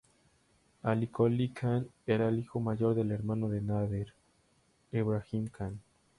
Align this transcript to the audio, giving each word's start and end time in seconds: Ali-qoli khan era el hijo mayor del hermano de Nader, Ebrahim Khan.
Ali-qoli 0.91 1.53
khan 1.53 1.85
era 2.07 2.27
el 2.27 2.39
hijo 2.39 2.59
mayor 2.59 2.95
del 2.95 3.11
hermano 3.11 3.49
de 3.49 3.61
Nader, 3.61 4.11
Ebrahim 4.91 5.47
Khan. 5.49 5.79